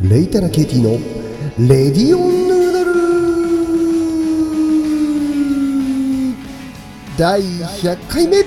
[0.00, 0.92] レイタナケイティの
[1.58, 2.92] レディオンヌードル
[7.18, 8.36] 第100回目。
[8.36, 8.42] え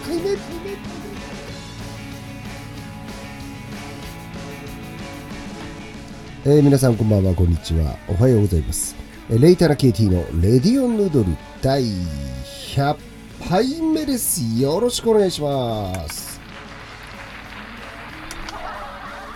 [6.45, 7.97] ー皆さんこんばんはこんにちは。
[8.07, 8.95] おはようございます。
[9.29, 12.95] えーレイタナケイティのレディオンヌードル第100
[13.41, 14.41] 杯目です。
[14.57, 16.39] よろしくお願いします。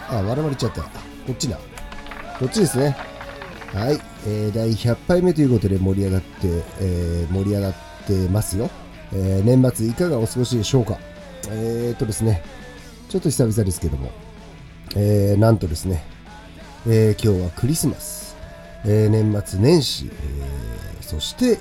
[0.08, 0.84] あ笑われちゃった。
[0.84, 0.90] こ
[1.34, 1.60] っちだ。
[2.40, 2.98] こっちですね。
[3.74, 6.28] はい、えー第100杯目ということで盛り上がって、
[6.82, 7.74] えー盛り上がっ
[8.06, 8.70] てますよ、
[9.14, 10.98] えー年末いかがお過ごしでしょうか。
[11.50, 12.44] えー、っとですね。
[13.08, 14.12] ちょっと久々ですけども、
[14.98, 16.04] えーなんとですね、
[16.88, 18.36] えー今日はクリスマス、
[18.84, 21.60] えー年末年始、えーそして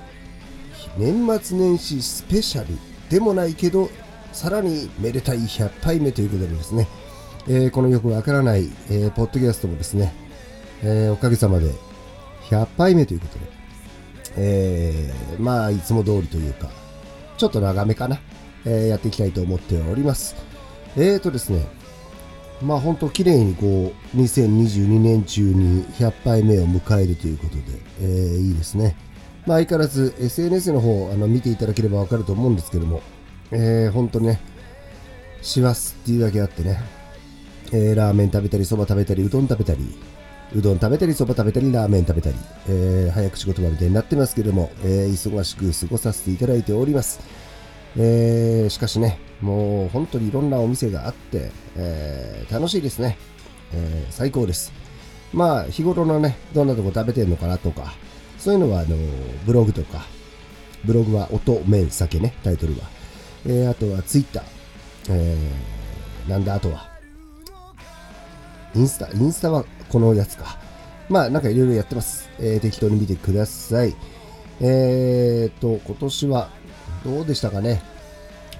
[0.96, 2.68] 年末年始スペシャル
[3.10, 3.90] でもないけど
[4.32, 6.88] さらにめでたい100杯目ということでですね、
[7.46, 10.12] えーこのよくわからない、えーポッドキャストもですね、
[10.84, 11.70] えーおかげさまで
[12.50, 13.46] 100杯目ということで、
[14.36, 16.68] えーまあいつも通りというか
[17.36, 18.20] ちょっと長めかな、
[18.64, 20.36] えーやっていきたいと思っております
[20.96, 21.66] えーとですね
[22.62, 27.62] まあ本当綺麗にこう2022年中に100杯目を迎えるということで、
[28.00, 28.96] えーいいですね。
[29.46, 33.02] まあ相変わらず SNS の方あの見ていただければわかると思うんですけども、
[33.50, 34.40] えー、本当ね、
[35.42, 36.80] 師走っていうだけあってね、
[37.72, 39.80] えーラーメン食べたり、そば食べたり、うどん食べたり、
[40.52, 42.36] うどん食べたり、そば食べたり、ラーメン食べたり、
[42.68, 47.20] えー早口言葉みたいになってますけども、えー忙しく過ごさせていただいております。
[47.96, 53.16] えーしかしね、もう本当にいろんなお店があって、えー楽しいですね、
[53.72, 54.72] えー最高です。
[55.32, 57.94] まあ、日頃のね、どんなとこ食べてんのかなとか、
[58.38, 58.96] そういうのは、あの、
[59.46, 60.06] ブログとか、
[60.84, 62.80] ブログは音、麺、酒ね、タイトルは。
[63.46, 64.44] えーあとはツイッター、
[65.08, 66.88] えーなんだ、あとは、
[68.76, 70.58] インスタ、インスタはこのやつか。
[71.08, 72.28] まあ、なんかいろいろやってます。
[72.38, 73.94] えー適当に見てください。
[74.60, 76.50] えーっと、今年は
[77.04, 77.82] どうでしたかね。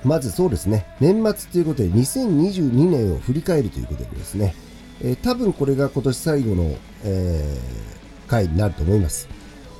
[0.04, 4.54] まずそうですね、年末ということで2022年を振り返るということでですね、
[5.00, 9.28] えー多分これが今年最後の、えー回になると思います。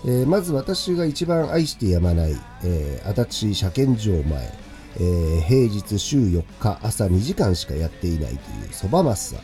[0.07, 4.53] えーまず私が一番愛してやまない、えー足立車検場前、
[4.97, 8.39] えー平日週4日朝2時間しかやっていないという
[8.73, 9.37] そばマッサ、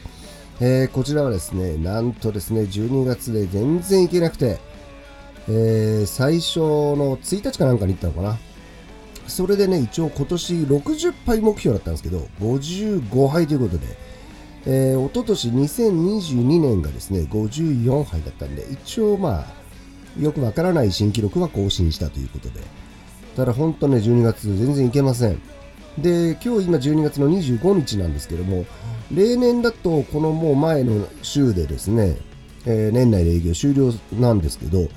[0.63, 4.59] えーこちらはですねなんとですね12月で全然行けなくて、
[5.49, 8.39] えー最初の1日かなんかに行ったのかな。
[9.27, 13.87] それでね一応今年60杯目標だったんですけど55杯ということで、
[14.67, 22.61] えー、一昨年2022年がですね54杯だったんで一応まあよくわからない新記録は更新したということで
[23.37, 25.41] ただ本当ね12月全然いけません。
[25.99, 28.65] で今日今12月の25日なんですけども
[29.13, 32.17] 例年だとこのもう前の週でですね、
[32.65, 34.89] えー年内の営業終了なんですけど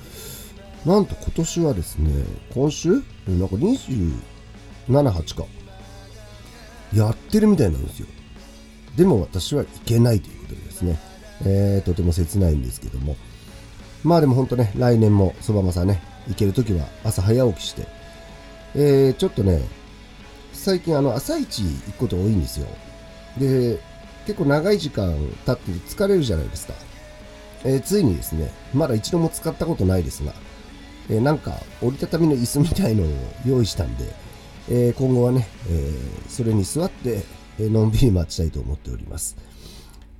[0.86, 2.10] なんと今年はですね
[2.54, 2.90] 今週？
[2.90, 4.12] なんか27、
[4.88, 5.44] 8か。
[6.94, 8.06] やってるみたいなんですよ。
[8.96, 10.98] でも私はいけないということでですね、
[11.44, 13.16] えーとても切ないんですけども。
[14.04, 17.86] まあでも本当ね来年もそばまさね行けるときは朝早起きして
[18.74, 19.62] えーちょっとね
[20.64, 22.66] 最近あの朝一行くこと多いんですよ。
[23.36, 23.78] で
[24.24, 25.14] 結構長い時間
[25.44, 26.72] 経って疲れるじゃないですか、
[27.64, 30.32] えーついにですねまだ一度も使ったことないですが、
[31.10, 31.52] えーなんか
[31.82, 33.06] 折りたたみの椅子みたいのを
[33.46, 34.04] 用意したんで、
[34.70, 35.92] えー今後はね、え
[36.30, 37.24] それに座って、
[37.60, 39.36] えのんびり待ちたいと思っております。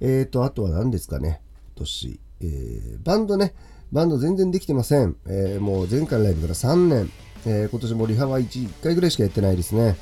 [0.03, 1.41] えーとあとは何ですかね。
[1.75, 3.55] 今年、えバンドね。
[3.93, 7.11] バンド全然できてません、えもう前回のライブから3年、
[7.47, 9.97] え今年もリハは1回ぐらいしかやってないですね。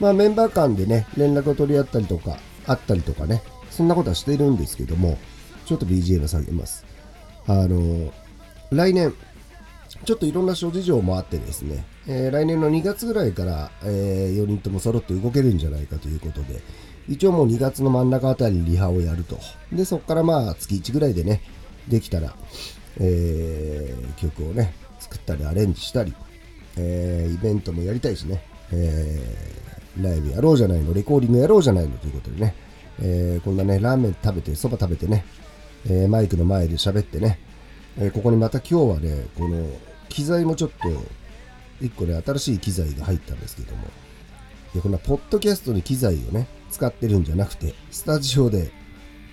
[0.00, 5.18] まあメンバー間でね、連絡を取り合ったりとか、あったりとかね、そんなことはしてるんですけども、
[5.66, 6.84] ちょっと BGM 下げます。
[7.46, 8.12] あの
[8.70, 9.14] 来年、
[10.04, 16.62] ちょっといろんな諸事情もあってですね、えー来年の2月ぐらいから、え4人とも揃って動けるんじゃないかということで、
[17.08, 19.38] 一応もう2月の真ん中あたりにリハをやると。
[19.72, 21.42] で、そこからまあ月1ぐらいでね、
[21.88, 22.34] できたら、
[22.98, 26.14] えー曲をね、作ったりアレンジしたり、
[26.76, 28.42] えーイベントもやりたいしね、
[28.72, 29.20] え
[30.02, 32.54] ライブやろうじゃないの、レコーディングやろうじゃないのということでね、
[33.02, 35.24] えーこんなね、ラーメン食べて、そば食べてね、
[35.86, 37.38] えーマイクの前で喋ってね、
[37.98, 39.66] えーここにまた今日はね、この
[40.08, 40.88] 機材もちょっと、
[41.80, 43.84] 一個ね、新しい機材が入ったんですけども、
[44.74, 48.70] でこんなポッドキャストに機材をね、使ってるんじゃなくて、スタジオで、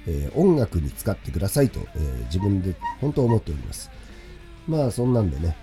[0.07, 3.89] えー音楽に使ってくださいと、え自分で本当思っております。
[4.67, 5.55] まあそんなんでね、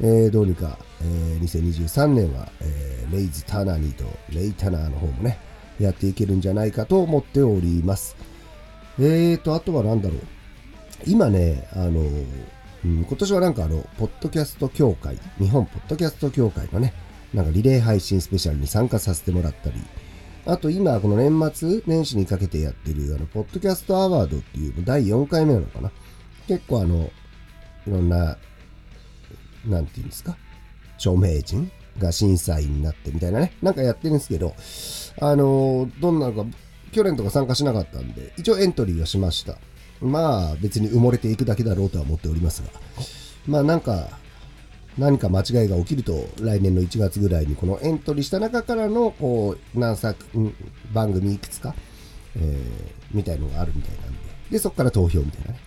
[0.00, 5.38] えーどうにか、えー2023年は、えーレイズ・タナニーとレイ・タナーの方もね、
[5.78, 8.16] やっていけるんじゃないかと思っております。
[8.98, 10.18] えーと、あとは何だろう。
[11.06, 16.94] 今ね、あの、うん、今年はなんかあの、ポッドキャスト協会、日本ポッドキャスト協会のね、
[17.32, 19.76] なんかリレー配信スペシャルに参加させてもらったり、
[20.46, 25.90] あと今、この年末年始にかけてやってる、あの、ポッドキャストアワードっていう第4回目なのかな。
[26.46, 27.10] 結構あの、
[27.86, 28.36] いろんな、
[29.66, 30.36] なんていうんですか、
[30.96, 34.54] 著名人が審査員になってみたいなね、なんかやってるんですけど、
[35.20, 36.50] あの、どんなのか、
[36.92, 39.58] 去年とか参加しなかったんで、一応エントリーはしました。
[40.00, 42.68] まあ、別に埋もれていくだけだろうとは思っておりますが、
[43.46, 44.08] まあなんか、
[44.98, 50.24] 何か間違いが起きると、来年の1月ぐらいにこのエントリーした中からの、こう、何作、
[50.92, 51.74] 番組いくつか、
[52.36, 54.18] えー、みたいのがあるみたいなんで、
[54.50, 55.58] で、そこから投票みたいなね。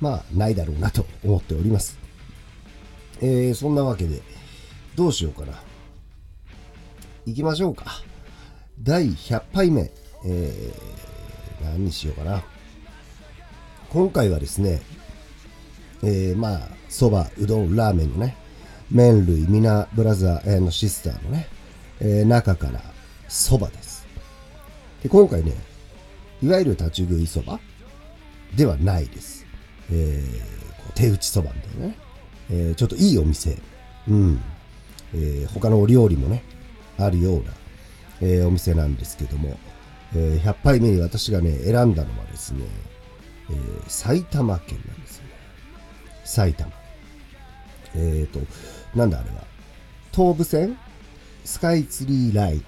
[0.00, 1.98] まあ、ないだろうなと思っております。
[3.20, 4.20] えー、そんなわけで、
[4.94, 5.60] どうしようかな。
[7.26, 8.02] 行きましょうか。
[8.80, 9.90] 第100杯目。
[10.24, 12.42] えー、何にしようかな。
[13.90, 14.82] 今回はですね、
[16.02, 18.36] えー、まあ、そば、うどん、ラーメンのね、
[18.90, 21.48] 麺類、ミナブラザーのシスターのね、
[22.00, 22.80] えー、中から
[23.28, 24.06] そばです。
[25.02, 25.52] で、今回ね、
[26.42, 27.58] いわゆる立ち食いそば
[28.56, 29.46] ではないです。
[29.90, 31.98] えー、手打ちそばみたいなね、
[32.50, 33.58] えー、ちょっといいお店、
[34.08, 34.40] うん、
[35.14, 36.42] えー、他のお料理もね、
[36.98, 37.52] あるような、
[38.20, 39.58] えー、お店なんですけども、
[40.14, 42.64] えー、100杯目に私がね、選んだのはですね、
[43.50, 45.30] えー、埼玉県なんですよね。
[46.24, 46.72] 埼玉。
[47.94, 48.40] えっ、ー、と、
[48.94, 49.44] なんだあれは。
[50.12, 50.76] 東武線？
[51.44, 52.64] スカイツリーライン。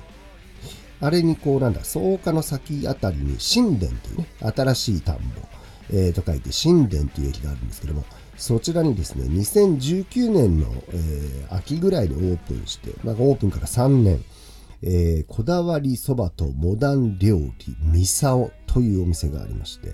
[1.03, 5.23] あれにこうなんだ、草加の先あたりに神殿というね、新しい田んぼ、
[5.91, 8.05] えー、と書いて神殿という駅があるんですけども、
[8.40, 14.25] そちらにですね、2019年の、えー、秋ぐらいにオープンして、まあ、オープンから3年、
[14.81, 17.52] えー、こだわりそばとモダン料理、
[17.82, 19.92] ミサオというお店がありまして、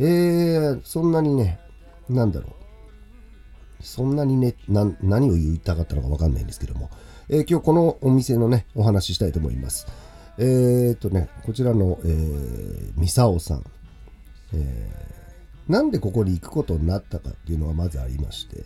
[0.00, 1.60] えー、そんなにね、
[2.08, 2.52] なんだろう、
[3.80, 6.90] そんなにね、何を言いたかったのかわかんないんですけども、
[7.28, 9.86] えー、今日このお店のね、お話ししたいと思います。
[10.38, 13.64] えー、っとね、こちらの、えー、ミサオさん、
[14.54, 15.15] えー、
[15.68, 18.64] なんでここに行くことになったかっていうのはまずありまして、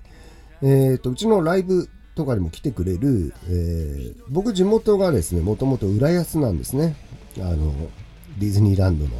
[0.62, 6.96] えー、っと、うちのライブとかにも来てくれる、えー、僕地元がですね、もともと浦安なんですね。
[7.38, 7.72] あの、
[8.38, 9.10] ディズニーランドの、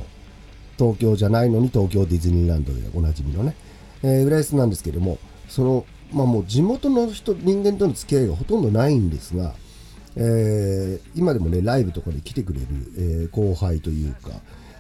[0.79, 3.55] 東京じゃないのに東京ディズニーランドでおなじみのね、
[4.03, 5.19] えー、浦安なんですけども、
[5.49, 9.55] その、まあもう地元の人、人間との付き合いがほとんどないんですが、
[10.17, 12.67] えー、今でもね、ライブとかで来てくれる、
[12.97, 14.31] えー、後輩というか、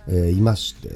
[0.08, 0.88] えー、いまして、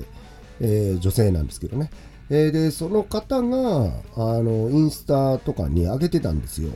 [0.60, 1.90] えー、女性なんですけどね。
[2.30, 6.70] えー、で、その方が、あの、インスタとかに上げてたんですよ。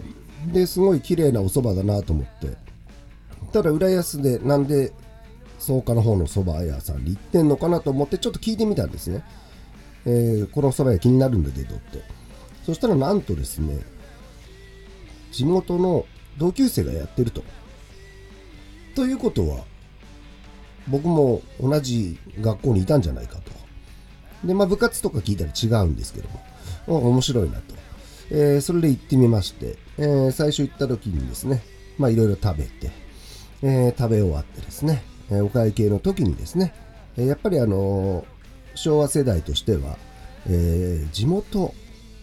[0.53, 2.57] で、すごい綺麗なお蕎麦だなと思って。
[3.53, 4.93] ただ、浦安で、なんで、
[5.59, 9.25] 草加の方の蕎麦屋さんに行ってんのかなと思って、ちょっと聞いてみたんですね。
[10.07, 12.03] えー、この蕎麦屋気になるんだけどって。
[12.65, 13.79] そしたらなんとですね、
[15.33, 16.05] 地元の
[16.39, 17.43] 同級生がやってると。
[18.95, 19.65] ということは、
[20.89, 23.58] 僕も同じ学校にいたんじゃないかと。
[24.45, 26.29] で、まあ部活とか聞いたら違うんですけど
[26.87, 27.75] も、面白いなと。
[28.31, 31.63] えー、それで行ってみまして、えー、最初行った時にですね、
[31.99, 32.91] まあいろいろ食べて、
[33.63, 36.75] えー、食べ終わってですね、えお会計の時にですね、
[37.17, 38.25] えやっぱりあの
[38.75, 39.99] 昭和世代としては、
[40.49, 41.75] え地元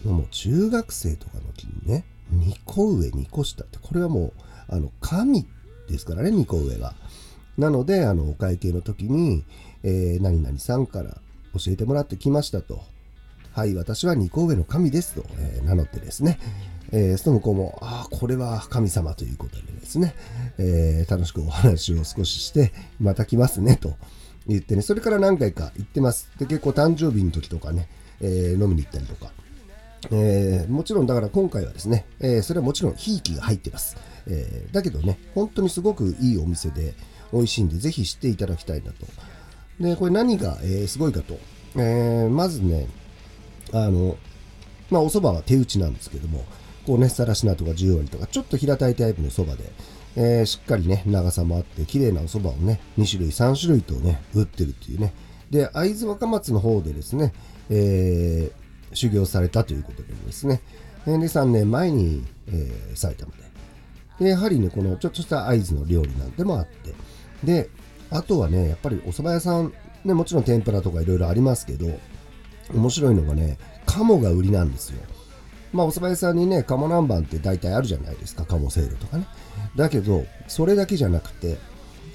[0.04, 4.32] もう中学生とかの時にね、2個上、2個下って、これはもう、
[4.68, 5.46] あの、神
[5.88, 6.94] ですからね、2個上が。
[7.58, 9.44] なので、あの、お会計の時に、
[9.82, 11.20] えー、何々さんから
[11.58, 12.82] 教えてもらってきましたと。
[13.52, 16.38] はい、私は2個上の神ですと、え、名乗ってですね、
[16.92, 20.14] えー、その向こうも、ああ、これは神様ということでですね、
[20.58, 23.94] えー、楽しくお話を少しして、また来ますね、と
[24.46, 26.30] 言ってね、それから何回か行ってます。
[26.38, 27.88] で、結構誕生日の時とかね、
[28.20, 29.32] えー、飲みに行ったりとか、
[30.10, 33.96] えー、もちろんだから今回はですね、えー、それはもちろんひいきが入ってます。
[34.28, 36.94] えー、だけどね、本当にすごくいいお店で
[37.32, 39.06] 美味しいんで、ぜひ知っていただきたいなと。
[39.80, 41.38] で、これ何が、えー、すごいかと。
[41.76, 42.86] えー、まずね、
[43.72, 44.16] あの、
[44.90, 46.44] まあお蕎麦は手打ちなんですけども、
[46.86, 49.72] こうね、さらしなとか10割とか、ちょっと平たいタイプの蕎麦で、
[50.16, 55.12] えー、しっかりね、長さもあって、綺麗なお蕎麦をね、2種類、3種類とね、打ってるっていうね。
[55.50, 57.32] で、会津若松の方でですね、
[57.68, 60.62] えー、修行されたということでですね、
[61.04, 64.24] で、3年前に、えー、埼玉で。
[64.24, 66.94] で、やはりね、このちょっとした合図の料理なんでもあって、
[67.44, 67.68] で、
[68.10, 69.72] あとはね、やっぱりお蕎麦屋さん、
[70.04, 71.86] ね、もちろん天ぷらとかいろいろありますけど、
[72.74, 75.00] 面白いのがね、鴨が売りなんですよ。
[75.72, 79.26] まあ、お蕎麦屋さんにね、鴨南蛮って大体あるじゃないですか、鴨せいろとかね。
[79.76, 81.58] だけど、それだけじゃなくて、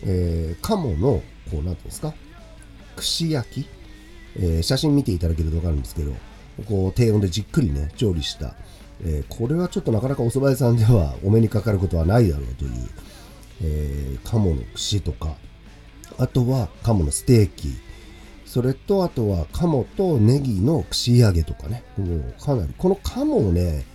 [0.03, 1.21] えー、鴨の、
[1.51, 2.13] こう、なんていうんですか、
[2.95, 3.69] 串焼き、
[4.37, 6.13] えー、写真見ていただけるとわかるんですけど、
[6.67, 8.55] こう低温でじっくりね調理した、
[9.03, 12.71] えー、これはちょっとなかなかお蕎麦屋さんではお目にかかることはないだろうという、
[13.63, 15.35] えー、鴨の串とか
[16.17, 17.69] あとは鴨のステーキ。
[18.45, 21.83] それとあとは鴨とネギの串揚げとかね。
[21.97, 23.85] もうかなりこの鴨をね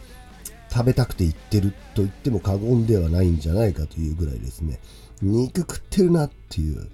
[0.70, 4.78] 食べたくて行ってると言っても過言ではないんじゃないかというぐらいですね。
[5.22, 6.88] 肉食ってるなっていう、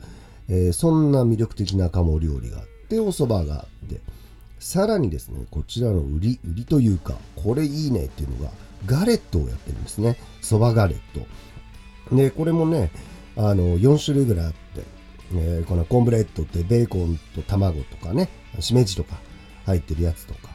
[0.48, 4.00] えー、そんな魅力的な鴨料理があってお蕎麦があって。
[4.58, 8.52] さらにですねこちらの売り売りというかこれいいねっていうのが
[8.86, 10.16] ガレットをやってるんですね。
[10.40, 10.98] 蕎麦ガレッ
[12.10, 12.16] ト。
[12.16, 12.90] でこれもね
[13.36, 14.82] あの4種類ぐらいあって、
[15.34, 18.28] えー、このコンブレットってベーコンと卵とかね
[18.60, 19.16] しめじとか
[19.66, 20.50] 入ってるやつとか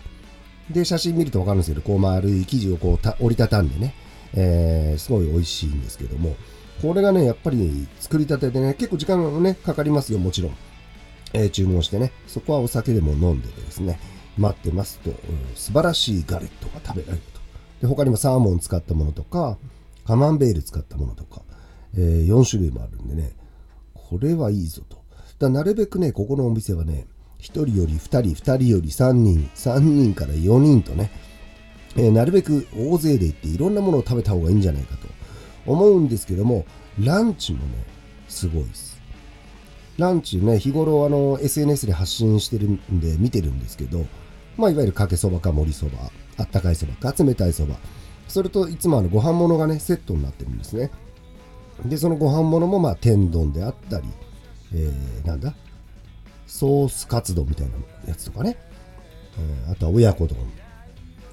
[0.69, 3.95] で写真見ると分かるんですけどこう丸い生地をこう折りたたんでね、
[4.33, 6.35] えー、すごい美味しいんですけども
[6.81, 10.55] これがね、やっぱり作りたてでね、結構時間がね、かかりますよ、もちろん。
[11.33, 13.99] えー、注文してね、そこはお酒でも飲んでてですね、
[14.37, 15.15] 待ってますと、うん、
[15.55, 17.41] 素晴らしいガレットが食べられると。
[17.81, 19.57] で、他にもサーモン使ったものとか、
[20.05, 21.41] カマンベール使ったものとか、
[21.95, 23.31] えー、4種類もあるんでね、
[24.09, 24.97] これはいいぞと。
[25.39, 27.05] だなるべくね、ここのお店はね、
[27.39, 31.11] 1人より2人、2人より3人、3人から4人とね、
[31.95, 35.07] えー、なるべく大勢で行っていろんなものを食べた方がいいんじゃないかと。
[35.65, 36.65] 思うんですけども、
[36.99, 37.85] ランチもね、
[38.29, 38.97] すごいです。
[39.97, 44.05] ランチね、日頃あの SNS で発信してるんで見てるんですけど、
[44.55, 47.75] まあいわゆるかけそばか盛りそば、あったかいそばか冷たいそば、
[48.27, 50.91] それといつもあのご飯物がね、セットになってるんですね。
[51.85, 54.07] で、そのご飯物もまあ天丼であったり、
[54.73, 55.53] えー、なんだ？
[56.47, 57.73] ソースカツ丼みたいな
[58.07, 58.57] やつとかね、
[59.37, 60.37] えー、あとは親子丼、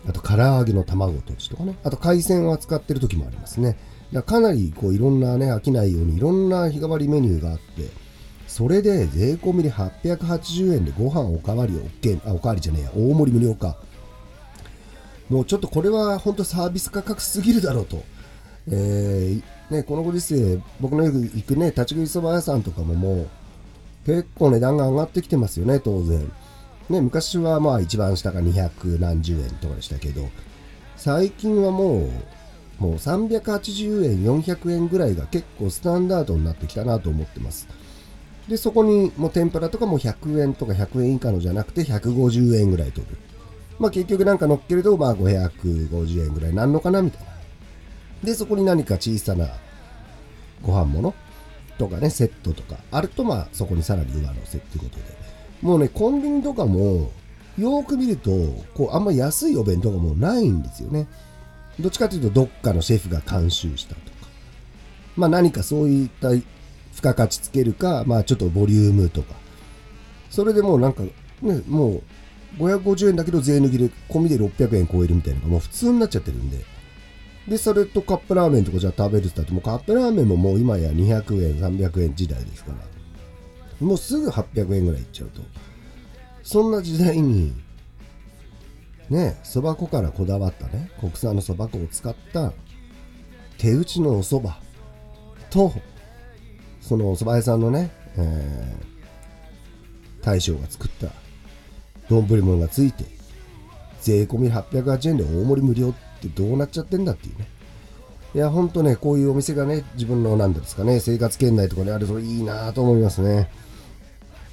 [0.08, 3.78] あと唐揚げの卵とじとかね、あと海鮮を扱ってる時もありますね。
[4.12, 7.88] だかなりこういろんなね、飽きないようにいろんな日替わりメニューがあって、
[8.46, 13.76] それで税込みで880円でご飯おかわり OK、あ、おかわりじゃねえや、大盛り無料か。
[15.30, 18.04] もうちょっとこれは本当サービス価格すぎるだろうと。
[18.68, 23.28] えー、ね、このご時世、僕のよく行くね、立ち食いそば屋さんとかももう、
[24.06, 26.30] 結構値段が上がってきてますよね、当然。
[26.90, 30.28] ね、昔はまあ一番下が200何十円とかでしたけど、
[30.96, 32.10] 最近はもう
[32.78, 37.68] もう380円、400円ぐらいが結構スタンダードになってきたなと思ってます。
[38.48, 43.16] で、そこにもう天ぷらとかも100円とか100円以下のじゃなくて150円ぐらい取る。
[43.78, 47.33] まあ結局なんか乗っけるとまあ550円ぐらいなんのかなみたいな。
[48.24, 49.48] で、そこに何か小さな
[50.62, 51.14] ご飯物
[51.78, 55.02] とかね、セットとかあるとまあそこにさらに上乗せっていうことで。
[55.62, 57.10] もうね、コンビニとかも
[57.58, 58.30] よーく見ると、
[58.74, 61.06] こうあんま安いお弁当がもうないんですよね。
[61.78, 64.28] どっちかというとどっかのシェフが監修したとか、
[65.16, 66.44] まあ何かそういった付
[67.00, 69.34] 加価値つけるか、まあちょっとボリュームとか、
[70.30, 71.12] それでもうなんか、ね、
[71.66, 72.02] も
[72.58, 76.64] う550円だけど税抜きで込みで600円超えるみたいなのがもう普通になっちゃってるんで、
[77.48, 85.42] で、それとカップラーメンとかじゃ食べるって言ったって、もうカップラーメンももう今や200円、300円時代ですから、もうすぐ800円ぐらいいっちゃうと、
[86.42, 87.52] そんな時代に、
[89.10, 92.52] ね、そば粉からこだわったね、国産のそば粉を使った
[93.58, 94.54] 手打ちのお蕎麦
[95.50, 95.72] と、
[96.80, 101.08] そのお蕎麦屋さんのね、えー、大将が作った
[102.08, 103.04] 丼物がついて、
[104.00, 105.92] 税込み808円で大盛り無料っ
[106.28, 107.48] てどうなっちゃってんだっていうね。
[108.34, 113.48] いや、ほんとね、こういうお店がね、自分の何ですかね、生活圏内とかにあるといいなと思いますね。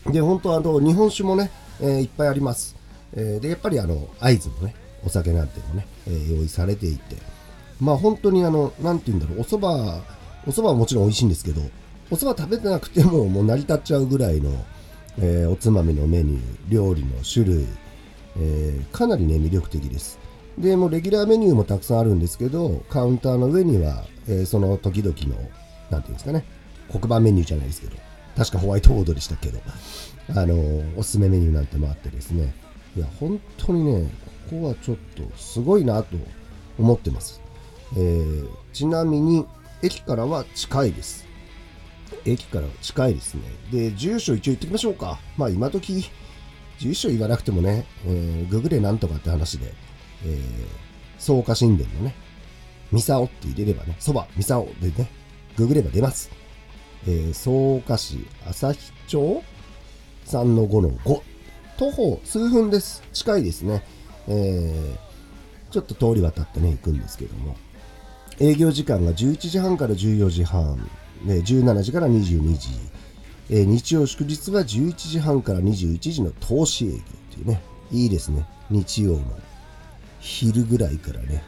[0.06, 1.52] で、本当あの、日本酒もね、
[1.82, 2.82] えー、いっぱいあります。
[3.14, 4.76] えー、でやっぱりあの合図のね
[5.06, 7.18] お酒なんていうのね、えー、用意されていて
[7.80, 10.02] まあ本当にあの何て言うんだろうお蕎麦
[10.48, 11.62] お蕎麦はもちろん美味しいんですけど
[12.10, 14.52] お蕎麦食べてなくてももう成り立っちゃうぐらいの、
[15.20, 17.66] えー、おつまみのメニュー料理の種類、
[18.38, 20.20] えー、かなりね魅力的です
[20.58, 25.50] でもうレギュラーメニューもたくさんあるんですけどカウンターの上には、えー、その時々の何て
[25.90, 26.46] 言うんですかね
[26.92, 27.94] 黒板メニューじゃないですけど
[28.36, 29.60] 確かホワイトボードでしたけど
[30.36, 32.54] あのおすすめメニューなんてもあってですね
[32.96, 34.12] いや、本当にね、
[34.50, 36.18] ここはちょっとすごいなと
[36.78, 37.42] 思ってます。
[37.96, 39.46] えー、ちなみに、
[39.82, 41.26] 駅からは近いです。
[42.26, 43.44] 駅からは近いですね。
[43.72, 45.20] で、住所一応言ってきましょうか。
[45.38, 46.04] まあ今時、
[46.80, 49.74] 住所言わなくてもね、えー、ググれなんとかって話で、
[50.26, 52.16] えー、草加神殿のね、
[52.92, 55.10] ミサオって入れればね、そば、ミサオでね、
[55.58, 56.30] ググれば出ます。
[57.08, 59.44] えー、草加市旭町
[60.26, 61.22] 3の5の5
[61.78, 63.04] 徒歩数分です。
[63.12, 63.84] 近いですね。
[64.28, 67.56] えー、ちょっと通り渡ってね、行くんですけども。
[68.40, 70.78] 営業時間が11時半から14時半、
[71.24, 72.70] ね、17時から22時、
[73.50, 76.98] えー、日曜祝日は11時半から21時の投資営業
[77.34, 77.62] というね、
[77.92, 78.46] いいですね。
[78.70, 79.20] 日曜の
[80.22, 81.44] 昼ぐらいからね、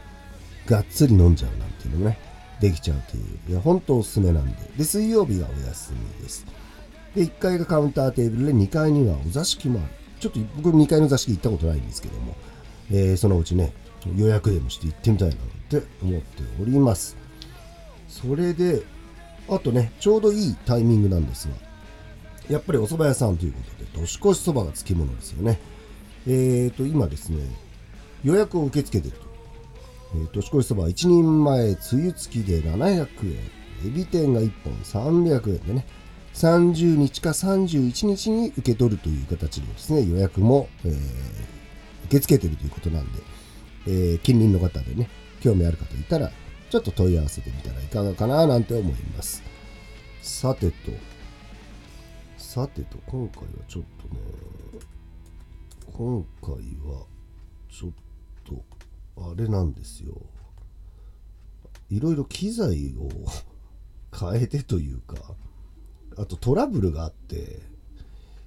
[0.66, 2.18] がっつり飲んじゃうなんていうのもね、
[2.60, 3.50] できちゃうという。
[3.50, 4.56] いや、ほんとおすすめなんで。
[4.76, 6.44] で、水曜日がお休みです。
[7.14, 9.88] で、1階がカウンターテーブルで、2階にはお座敷もある。
[10.20, 12.34] ちょっと僕2階の座敷行ったことないんですけども、
[12.90, 13.72] えー、そのうちね、
[14.16, 15.38] 予約でもして行ってみたいなっ
[15.68, 17.16] て思っております。
[18.08, 18.82] それで、
[19.48, 21.54] あとね、ちょうどいいタイミングなんですが、
[22.48, 25.58] やっぱりお蕎麦屋さんということで、年越しそばがつきものですよね。
[26.26, 27.38] えーと、今ですね、
[28.24, 29.26] 予約を受け付けてると。
[30.16, 33.64] えー、年越しそば1人前、つゆ付きで700円。
[33.86, 35.86] エビ天が1本300円でね、
[36.34, 40.98] 30日か31日に受け取るという形でですね、予約も、えー、受
[42.08, 43.20] け付けてるということなんで、
[43.86, 45.08] えー、近隣の方でね、
[45.40, 46.30] 興味ある方いたら、
[46.70, 49.42] ちょっと問い合わせてみたらいかがかななんて思います。
[50.22, 50.92] さてと、
[52.38, 54.20] さてと、今回はちょっとね、
[55.92, 56.52] 今回
[56.90, 57.04] は
[57.70, 58.03] ちょっと、
[59.16, 60.14] あれなんですよ。
[61.90, 63.08] いろいろ機材を
[64.16, 65.16] 変えてというか、
[66.16, 67.62] あとトラブルがあって、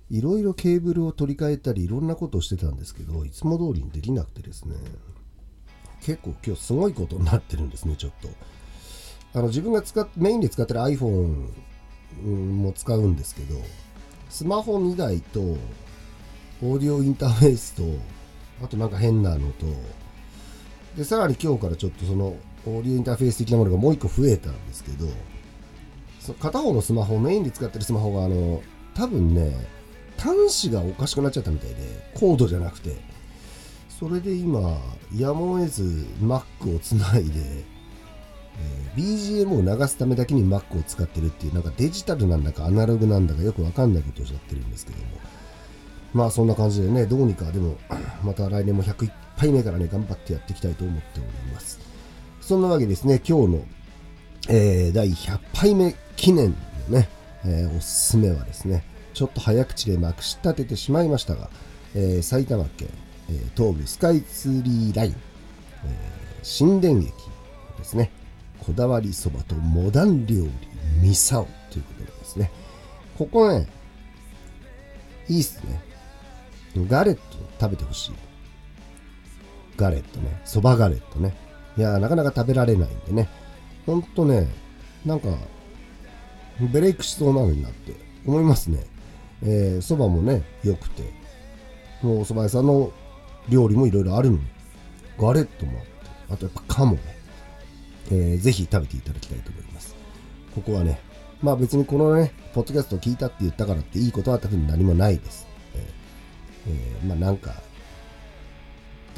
[0.09, 4.75] いろいろケーブルを取り替えたりいろんなことをしてたんですけど、いつも通りにできなくてですね、
[6.01, 8.29] 結構今日すごいことになってるんですね、ちょっと。
[9.33, 11.51] あの自分が使っメインで使ってる iPhone
[12.23, 13.55] も使うんですけど、
[14.29, 17.83] スマホ2台と、オーディオインターフェースと、
[18.63, 19.65] あとなんか変なのと、
[20.97, 22.35] で、さらに今日からちょっとその、
[22.65, 25.07] オーディオインターフェース的なものがもう1個増えたんですけど、
[26.19, 28.61] そ片方のスマホ、メインで使ってるスマホが、あの、
[28.95, 29.53] 多分ね、
[30.17, 31.75] 端子がおかしくなっちゃったみたいで、
[32.15, 32.97] コードじゃなくて、
[33.87, 34.77] それで今、
[35.15, 35.83] やむを得ず
[36.19, 37.31] Mac をつないで、
[38.59, 45.05] えー、BGM を流すためだけに Mac を使ってるっていう、なんかデジタルなんだかアナログなんだかよくわかんないことをおっしゃってるんですけども、
[46.13, 47.77] まあそんな感じでね、どうにかでも、
[48.23, 51.79] また来年も101杯目からね、頑張ってやっていきたいと思っております。
[52.41, 53.65] そんなわけですね、今日の、
[54.49, 56.51] えー、第100杯目記念
[56.89, 57.09] のね、
[57.45, 61.49] えー、おすすめはですね、ちょっと早口でまくし立ててしまいましたが、
[61.95, 62.89] えー、埼玉県、
[63.29, 65.15] え東武スカイツリーライン、え
[66.43, 67.13] 新田駅
[67.77, 68.11] ですね、
[68.59, 70.51] こだわりそばとモダン料理、
[71.01, 72.51] ミサオということでですね、
[73.17, 73.67] ここね、
[75.29, 75.81] いいっすね。
[76.87, 77.21] ガレット
[77.59, 78.26] 食べてほしい。
[79.77, 81.35] ガレットね、そばガレットね。
[81.77, 83.29] いやなかなか食べられないんでね、
[83.85, 84.47] ほんとね、
[85.05, 85.29] なんか、
[86.59, 87.93] ブレイクしそうなのになって
[88.25, 88.83] 思いますね。
[89.43, 91.03] えー、そばもね、良くて、
[92.01, 92.91] もうお蕎麦屋さんの
[93.49, 94.43] 料理もいろいろあるのに、
[95.19, 95.91] ガレットもあって、
[96.29, 96.99] あとやっぱ鴨ね、
[98.11, 99.95] えー、ぜひ食べていただきたいと思います。
[100.55, 100.99] ここはね、
[101.41, 105.47] まあ別にこのね、ポッドキャストを聞いたって言ったからっていいことは多分何もないです。
[105.75, 107.53] えー、えー、まあなんか、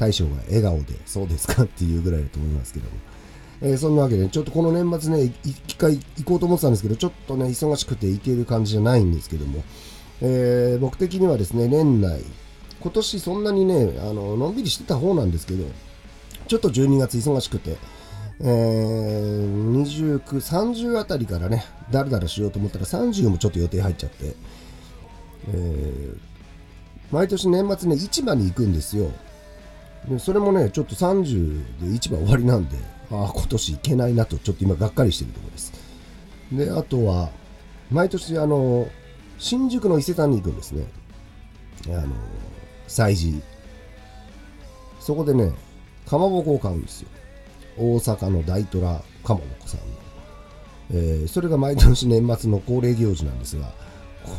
[0.00, 2.92] 大将が笑顔で、そうですかっていうぐらいだと思いますけども。
[3.62, 9.62] えー、そんなわけで、ちょっとこの年末ね、一回行こうと思ってたんですけど、ちょっとね、忙しくて行ける感じじゃないんですけども、
[10.22, 12.22] えー、僕的にはですね、年内、
[12.80, 15.64] 今年そんなにね、あの、のんびりしてた方なんですけど、
[16.48, 17.76] ちょっと12月忙しくて、
[18.40, 24.34] えー、29、30あたりからね、だらだらしようと思ったら30もちょっと予定入っちゃって、
[25.48, 26.16] えー、
[27.10, 29.10] 毎年年末ね、市場に行くんですよ。
[30.08, 32.76] でそれもね、ちょっと30で市場終わりなんで、
[33.10, 35.72] ああ、今年行けないなと、ちょっと今がっかりしてるところです。
[36.52, 37.30] で、あとは、
[37.90, 38.88] 毎年、あの、
[39.38, 40.84] 新宿の伊勢丹に行くんですね。
[41.88, 42.08] あの、
[42.88, 43.42] 催事。
[45.00, 45.52] そこでね、
[46.06, 47.08] かまぼこを買うんですよ。
[47.76, 49.86] 大阪の大虎かまぼこさんの。
[50.92, 53.72] えー、それが毎年年末の恒例行事なんですが、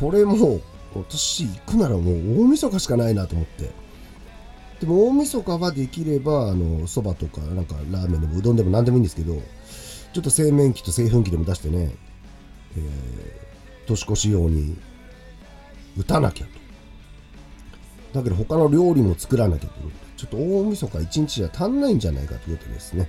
[0.00, 0.60] これも
[0.92, 3.81] 今年行くならもう大晦日しかないなと思って。
[4.82, 9.40] でも大晦日はできれば、あの、蕎麦とか、なんかラーメンでもうどんでも何でもいいんですけど、
[10.12, 11.94] ちょっと製麺機と製粉機でも出してね、
[12.76, 12.82] えー、
[13.86, 14.76] 年越し用に
[15.96, 18.18] 打たなきゃと。
[18.18, 19.74] だけど他の料理も作らなきゃと
[20.16, 23.08] ちょっと大晦日1日じゃ足んないんじゃないかということですね。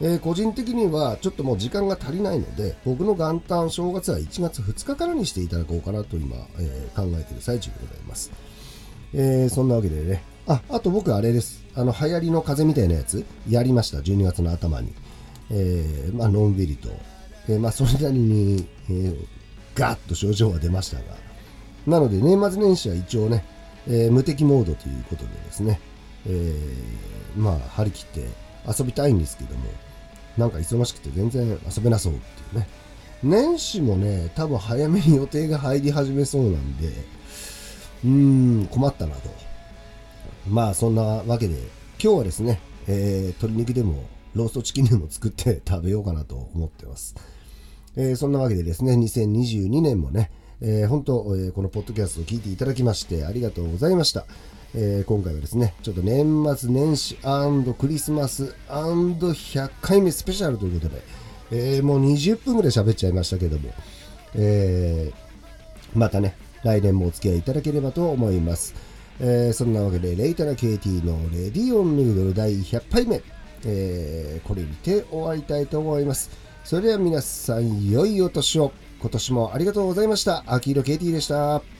[0.00, 8.32] えー、個人的にはちょっともう時間が足りないので、僕の元旦正月は1月2日からにしていただこうかなと今、えー、考えている最中でございます。
[9.12, 11.64] えー、そんなわけでね、あ、あと僕あれです。
[11.76, 13.98] あの、流行りの風みたいなやつ、やりました。
[13.98, 14.92] 12月の頭に。
[15.52, 16.88] えー、まあ、のんびりと。
[17.48, 19.26] えー、まあ、それなりに、えー、
[19.76, 21.02] ガーッと症状は出ましたが。
[21.86, 23.44] なので、年末年始は一応ね、
[23.86, 25.80] えー、無敵モードということでですね、
[26.26, 28.26] えー、まあ、張り切って
[28.66, 29.60] 遊びたいんですけども、
[30.36, 32.66] なんか忙しくて全然遊べなそうっていうね。
[33.22, 36.88] 年始もね、多分早めに予定が入り始めそうなんで、
[38.04, 39.49] うーん、困ったなと。
[40.48, 41.54] まあそんなわけで
[42.02, 47.14] 今日はですね、えー、鶏肉でもローストチキンでも作って 食べようかなと思ってます。
[47.96, 54.26] えー、そんなわけでですね、2022年もね、えー、本当、えー、このポッドキャストを聞いていただきましてありがとうございました。
[54.72, 57.18] えー、今回はですね、ちょっと年末年始
[57.78, 61.02] クリスマス &100 回目スペシャルということで、
[61.50, 63.70] えー、もう20分ぐらい喋っちゃいましたけども、
[64.36, 68.74] えー、またね、来年もお付き合いいただければと思います。
[69.20, 73.22] えー、そんなわけで、レイタナ KT のレディオンヌードル第100杯目、
[73.64, 76.30] えー、これにて終わりたいと思います。
[76.64, 78.72] それでは皆さん、良いお年を。
[79.00, 80.44] 今年もありがとうございました。
[80.46, 81.79] 秋色 KT でした。